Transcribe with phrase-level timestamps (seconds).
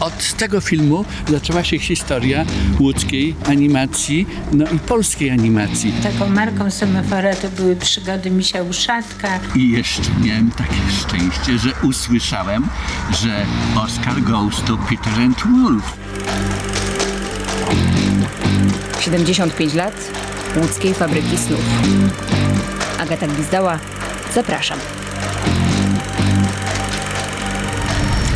[0.00, 2.44] Od tego filmu zaczęła się historia
[2.78, 5.92] łódzkiej animacji, no i polskiej animacji.
[6.02, 9.40] Taką marką semafora to były przygody Misia Uszatka.
[9.56, 12.68] I jeszcze miałem takie szczęście, że usłyszałem,
[13.22, 15.96] że Oscar goes to Peter and Wolf.
[19.00, 19.94] 75 lat
[20.56, 21.60] łódzkiej fabryki snów.
[22.98, 23.78] Agata Gwizdała,
[24.34, 24.78] zapraszam.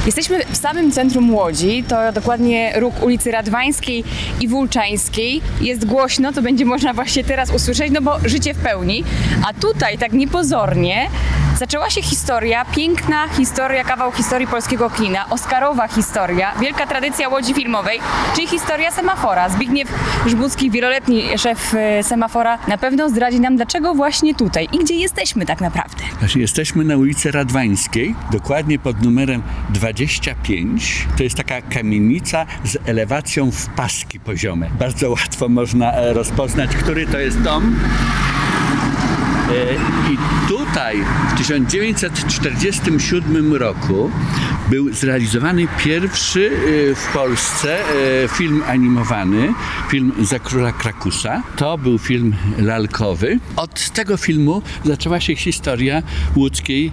[0.07, 4.05] Jesteśmy w samym centrum Łodzi, to dokładnie róg ulicy Radwańskiej
[4.41, 5.43] i Wulczańskiej.
[5.61, 9.05] Jest głośno, to będzie można właśnie teraz usłyszeć, no bo życie w pełni.
[9.49, 11.09] A tutaj tak niepozornie
[11.59, 18.01] zaczęła się historia, piękna historia, kawał historii polskiego kina, Oscarowa historia, wielka tradycja Łodzi filmowej,
[18.35, 19.49] czyli historia Semafora.
[19.49, 19.89] Zbigniew
[20.27, 25.47] Żbucki, wieloletni szef e, Semafora, na pewno zdradzi nam, dlaczego właśnie tutaj i gdzie jesteśmy
[25.47, 26.05] tak naprawdę.
[26.19, 31.07] Znaczy, jesteśmy na ulicy Radwańskiej, dokładnie pod numerem 25.
[31.17, 34.71] To jest taka kamienica z elewacją w paski poziome.
[34.79, 37.77] Bardzo łatwo można e, rozpoznać, który to jest dom.
[39.51, 39.75] E,
[40.13, 40.97] I tutaj
[41.35, 44.11] w 1947 roku
[44.71, 46.53] był zrealizowany pierwszy e,
[46.95, 47.83] w Polsce e,
[48.29, 49.55] film animowany,
[49.91, 51.43] film Za króla Krakusa.
[51.57, 53.39] To był film lalkowy.
[53.57, 56.03] Od tego filmu zaczęła się historia
[56.37, 56.93] łódzkiej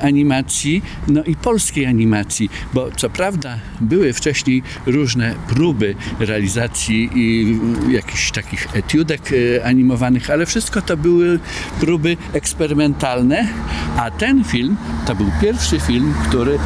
[0.00, 7.58] animacji, no i polskiej animacji, bo co prawda były wcześniej różne próby realizacji i
[7.92, 9.20] jakichś takich etiudek
[9.64, 11.38] animowanych, ale wszystko to były
[11.80, 11.85] próby
[12.32, 13.48] eksperymentalne,
[13.96, 16.58] a ten film to był pierwszy film, który e,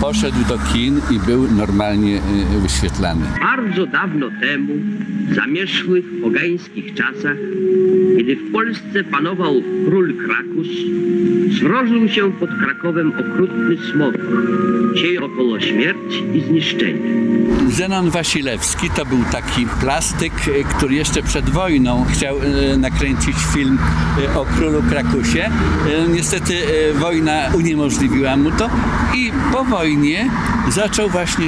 [0.00, 3.26] poszedł do kin i był normalnie e, wyświetlany.
[3.40, 4.72] Bardzo dawno temu,
[5.30, 7.36] w zamierzchłych pogańskich czasach,
[8.16, 10.68] kiedy w Polsce panował król Krakus,
[11.48, 14.14] zrożył się pod Krakowem okrutny smok,
[14.94, 17.24] siej około śmierć i zniszczenie.
[17.74, 23.78] Zenon Wasilewski to był taki plastyk, e, który jeszcze przed wojną chciał e, nakręcić film
[24.24, 25.50] e, o królu Krakusie.
[26.08, 26.54] Niestety
[26.94, 28.70] wojna uniemożliwiła mu to
[29.14, 30.30] i po wojnie
[30.68, 31.46] zaczął właśnie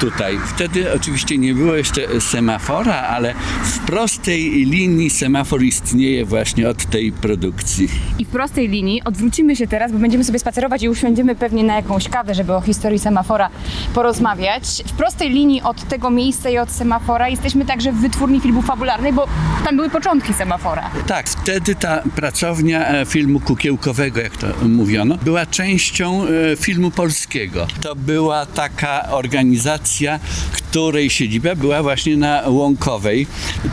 [0.00, 0.38] tutaj.
[0.46, 7.12] Wtedy oczywiście nie było jeszcze semafora, ale w prostej linii semafor istnieje właśnie od tej
[7.12, 7.88] produkcji.
[8.18, 11.76] I w prostej linii odwrócimy się teraz, bo będziemy sobie spacerować i usiądziemy pewnie na
[11.76, 13.50] jakąś kawę, żeby o historii semafora
[13.94, 14.82] porozmawiać.
[14.86, 19.12] W prostej linii od tego miejsca i od semafora jesteśmy także w wytwórni filmu fabularnej,
[19.12, 19.26] bo
[19.64, 20.90] tam były początki semafora.
[21.06, 27.66] Tak, wtedy ta pracownia e, filmu kukiełkowego, jak to mówiono, była częścią e, filmu polskiego.
[27.82, 30.20] To była taka organizacja,
[30.52, 32.42] której siedziba była właśnie na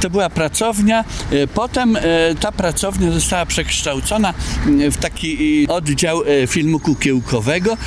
[0.02, 2.02] To była pracownia, e, potem e,
[2.40, 4.34] ta pracownia została przekształcona
[4.68, 7.78] m, w taki e, oddział e, filmu kukiełkowego e,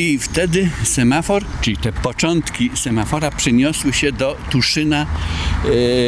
[0.00, 5.06] i wtedy semafor, czyli te początki semafora przeniosły się do Tuszyna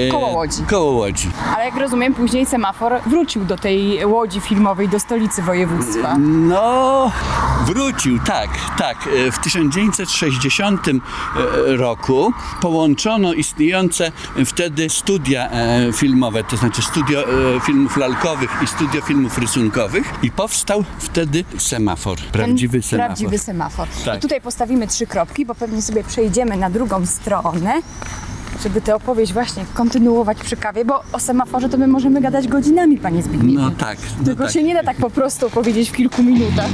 [0.09, 0.63] e, Koło Łodzi.
[0.71, 1.29] Koło Łodzi.
[1.57, 6.17] Ale jak rozumiem, później semafor wrócił do tej łodzi filmowej, do stolicy województwa.
[6.19, 7.13] No,
[7.67, 9.09] wrócił, tak, tak.
[9.29, 10.93] E, W 1960 e,
[11.77, 14.13] roku połączono istniejące
[14.47, 17.21] wtedy studia e, filmowe, to znaczy studio
[17.57, 23.07] e, filmów lalkowych i studio filmów rysunkowych i powstał wtedy semafor, prawdziwy Ten semafor.
[23.07, 23.89] Prawdziwy semafor.
[24.05, 24.19] Tak.
[24.19, 27.83] I tutaj postawimy trzy kropki, bo pewnie sobie przejdziemy na drugą stronę,
[28.63, 32.99] żeby tę opowieść właśnie kontynuować przy kawie, bo o semaforze to my możemy gadać godzinami,
[32.99, 33.63] panie Zbigniewie.
[33.63, 34.53] No tak, no Tylko tak.
[34.53, 36.71] się nie da tak po prostu opowiedzieć w kilku minutach.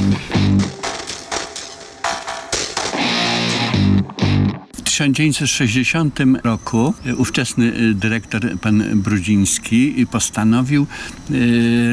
[5.01, 10.87] 1960 roku e, ówczesny e, dyrektor pan Brudziński postanowił
[11.31, 11.35] e,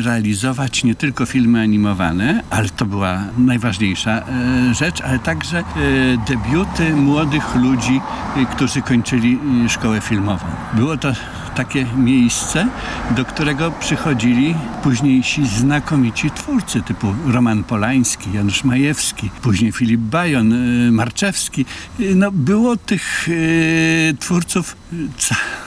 [0.01, 4.23] realizować nie tylko filmy animowane, ale to była najważniejsza
[4.79, 5.63] rzecz, ale także
[6.27, 8.01] debiuty młodych ludzi,
[8.55, 9.39] którzy kończyli
[9.69, 10.45] szkołę filmową.
[10.73, 11.13] Było to
[11.57, 12.67] takie miejsce,
[13.11, 20.91] do którego przychodzili późniejsi znakomici twórcy typu Roman Polański, Janusz Majewski, później Filip Bajon, y,
[20.91, 21.65] Marczewski.
[21.99, 24.75] Y, No, było tych y, twórców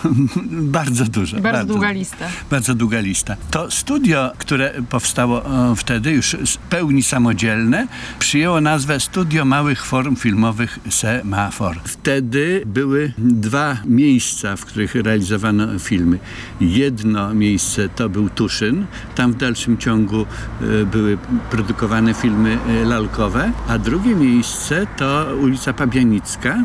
[0.78, 1.40] bardzo dużo.
[1.40, 2.28] Bardzo długa lista.
[2.50, 3.36] Bardzo długa lista.
[3.50, 5.43] To studio, które powstało
[5.76, 7.86] wtedy, już z pełni samodzielne,
[8.19, 11.81] przyjęło nazwę Studio Małych Form Filmowych Semafor.
[11.84, 16.19] Wtedy były dwa miejsca, w których realizowano filmy.
[16.61, 18.87] Jedno miejsce to był Tuszyn.
[19.15, 20.27] Tam w dalszym ciągu
[20.61, 21.19] e, były
[21.50, 26.49] produkowane filmy e, lalkowe, a drugie miejsce to ulica Pabianicka.
[26.49, 26.62] E,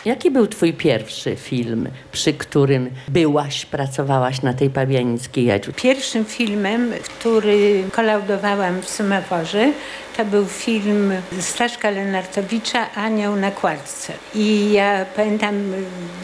[0.06, 5.74] Jaki był twój pierwszy film, przy którym byłaś, pracowałaś na tej Pabianickiej Jadziu?
[5.74, 9.72] Pierwszym filmem, który kolaudowałam w Semaforze,
[10.18, 14.13] to był film Staszka Lenartowicza Anioł na kładce.
[14.36, 15.74] I ja pamiętam,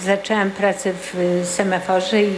[0.01, 2.33] zaczęłam pracę w Semaforze i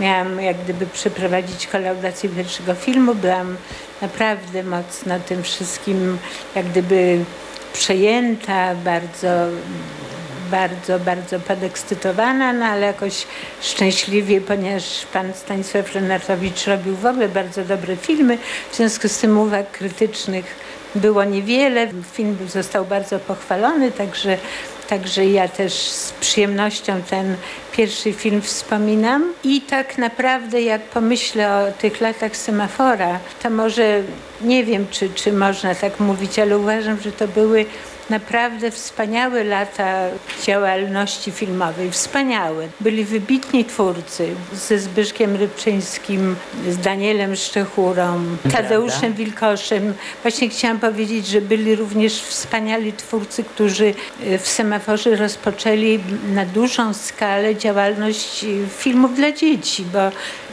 [0.00, 3.14] miałam jak gdyby przeprowadzić kolaudację pierwszego filmu.
[3.14, 3.56] Byłam
[4.02, 6.18] naprawdę mocno tym wszystkim
[6.54, 7.18] jak gdyby
[7.72, 9.28] przejęta, bardzo
[10.50, 13.26] bardzo, bardzo podekscytowana, no ale jakoś
[13.60, 18.38] szczęśliwie, ponieważ pan Stanisław Renatowicz robił w ogóle bardzo dobre filmy,
[18.72, 20.44] w związku z tym uwag krytycznych
[20.94, 21.88] było niewiele.
[22.12, 24.38] Film został bardzo pochwalony, także
[24.88, 27.36] Także ja też z przyjemnością ten
[27.72, 29.32] pierwszy film wspominam.
[29.44, 34.02] I tak naprawdę, jak pomyślę o tych latach semafora, to może
[34.40, 37.66] nie wiem, czy, czy można tak mówić, ale uważam, że to były
[38.10, 40.06] naprawdę wspaniałe lata
[40.44, 41.90] działalności filmowej.
[41.90, 42.68] Wspaniałe.
[42.80, 46.36] Byli wybitni twórcy ze Zbyszkiem Rybczyńskim,
[46.68, 49.94] z Danielem Szczechurą, Tadeuszem Wilkoszem.
[50.22, 53.94] Właśnie chciałam powiedzieć, że byli również wspaniali twórcy, którzy
[54.38, 56.00] w Semaforze rozpoczęli
[56.34, 58.46] na dużą skalę działalność
[58.78, 59.98] filmów dla dzieci, bo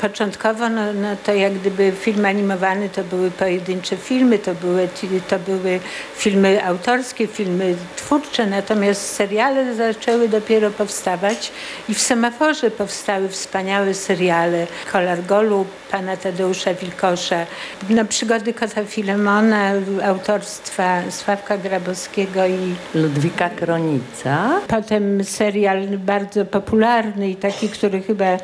[0.10, 4.90] początkowo no, no to jak gdyby film animowany to były pojedyncze filmy, to były,
[5.28, 5.80] to były
[6.16, 11.52] filmy autorskie, filmy twórcze, natomiast seriale zaczęły dopiero powstawać
[11.90, 17.46] i w Semaforze powstały wspaniałe seriale Kolar Golu, pana Tadeusza Wilkosza,
[17.90, 19.72] no, Przygody Kota Filemona,
[20.04, 24.62] autorstwa Sławka Grabowskiego i Ludwika Kronica.
[24.68, 28.38] Potem serial bardzo popularny i taki, który chyba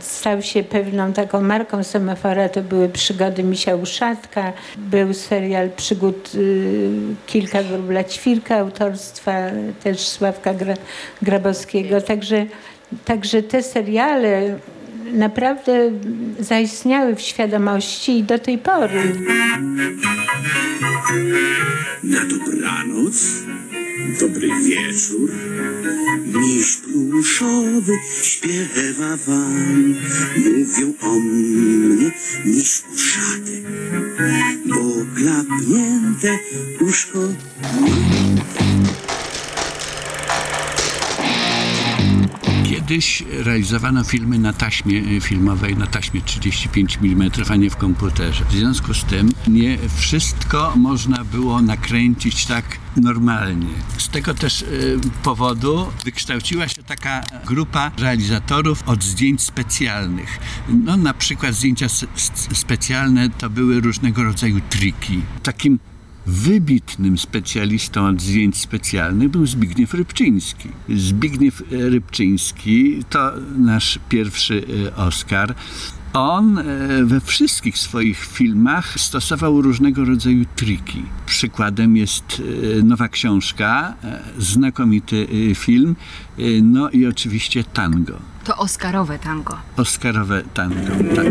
[0.00, 4.52] stał się pewną taką marką semafora, to były Przygody Misia Uszatka.
[4.76, 6.90] Był serial Przygód y,
[7.26, 9.32] Kilka Wróbla Ćwirka autorstwa
[9.84, 10.74] też Sławka Gra
[11.22, 12.00] Grabowskiego.
[12.00, 12.46] Także,
[13.04, 14.58] także te seriale
[15.12, 15.90] naprawdę
[16.40, 19.02] zaistniały w świadomości i do tej pory.
[22.02, 23.42] Na dobranoc,
[24.20, 25.30] dobry wieczór.
[26.40, 27.92] Miś pluszowy
[28.22, 29.94] śpiewa wam.
[30.36, 32.10] Mówią o mnie
[32.44, 33.62] miś uszaty,
[34.66, 36.38] bo klapnięte
[36.80, 37.18] uszko.
[42.86, 48.44] Kiedyś realizowano filmy na taśmie y, filmowej, na taśmie 35 mm, a nie w komputerze.
[48.44, 52.64] W związku z tym nie wszystko można było nakręcić tak
[52.96, 53.74] normalnie.
[53.98, 60.38] Z tego też y, powodu wykształciła się taka grupa realizatorów od zdjęć specjalnych.
[60.68, 61.86] No na przykład zdjęcia
[62.52, 65.20] specjalne to były różnego rodzaju triki.
[65.42, 65.78] Takim
[66.26, 70.68] Wybitnym specjalistą od zdjęć specjalnych był Zbigniew Rybczyński.
[70.88, 75.54] Zbigniew Rybczyński to nasz pierwszy e, Oscar.
[76.12, 76.64] On e,
[77.04, 81.02] we wszystkich swoich filmach stosował różnego rodzaju triki.
[81.26, 82.42] Przykładem jest
[82.78, 83.94] e, nowa książka,
[84.38, 85.96] znakomity film,
[86.62, 88.18] no i oczywiście tango.
[88.44, 89.56] To Oscarowe tango.
[89.76, 90.92] Oscarowe tango.
[91.16, 91.26] Tak.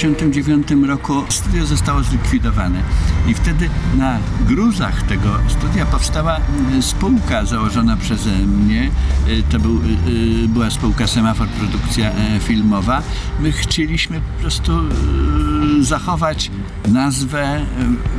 [0.00, 2.82] 1999 roku studio zostało zlikwidowane
[3.28, 8.90] i wtedy na gruzach tego studia powstała mm, spółka założona przeze mnie.
[9.28, 13.02] Y, To był, y, była spółka Semafor Produkcja e, Filmowa.
[13.40, 16.50] My chcieliśmy po prostu e, zachować
[16.88, 17.66] nazwę e,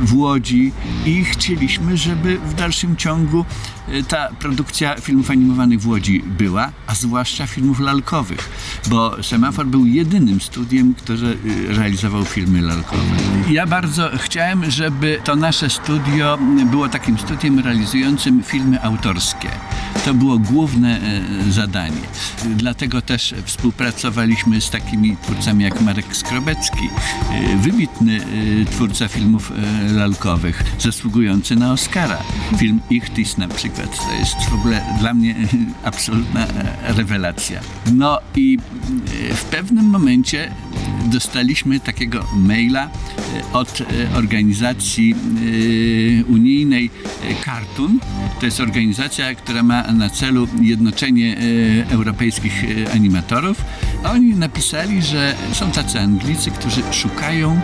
[0.00, 0.72] w Łodzi
[1.06, 3.44] i chcieliśmy, żeby w dalszym ciągu
[3.88, 8.50] e, ta produkcja filmów animowanych w Łodzi była, a zwłaszcza filmów lalkowych,
[8.90, 11.34] bo Semafor był jedynym studiem, które e,
[11.74, 13.02] realizował filmy lalkowe.
[13.50, 16.38] Ja bardzo chciałem, żeby to nasze studio
[16.70, 19.48] było takim studiem realizującym filmy autorskie.
[20.04, 22.00] To było główne e, zadanie.
[22.56, 26.88] Dlatego też współpracowaliśmy z takimi twórcami jak Marek Skrobecki,
[27.30, 29.52] e, wybitny e, twórca filmów
[29.94, 32.18] lalkowych, zasługujący na Oscara.
[32.58, 35.34] Film Ichtis na przykład, to jest w ogóle dla mnie
[35.84, 36.46] absolutna
[36.82, 37.60] rewelacja.
[37.92, 38.58] No i
[39.34, 40.50] w pewnym momencie
[41.04, 43.84] dostaliśmy takiego maila e, od e,
[44.16, 46.90] organizacji e, unijnej
[47.30, 47.98] e, Cartoon.
[48.40, 53.64] To jest organizacja, która ma na celu jednoczenie e, europejskich e, animatorów.
[54.04, 57.60] Oni napisali, że są tacy Anglicy, którzy szukają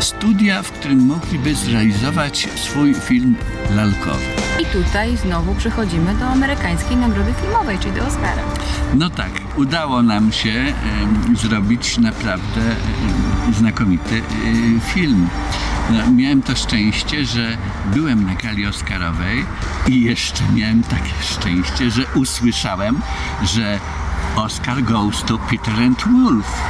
[0.00, 3.34] studia, w którym mogliby zrealizować swój film
[3.76, 4.24] lalkowy.
[4.62, 8.42] I tutaj znowu przechodzimy do amerykańskiej nagrody filmowej, czyli do Oscara.
[8.94, 12.75] No tak, udało nam się em, zrobić naprawdę
[13.52, 15.28] znakomity e, film.
[15.90, 17.56] No, miałem to szczęście, że
[17.86, 19.46] byłem na gali Oscarowej
[19.88, 23.00] i jeszcze miałem takie szczęście, że usłyszałem,
[23.42, 23.80] że
[24.36, 26.62] Oscar goes to Peter and Wolf.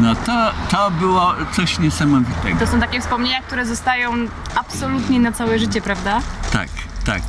[0.00, 2.58] No to, to było coś niesamowitego.
[2.58, 4.12] To są takie wspomnienia, które zostają
[4.54, 6.20] absolutnie na całe życie, prawda?
[6.52, 6.68] Tak,
[7.04, 7.22] tak.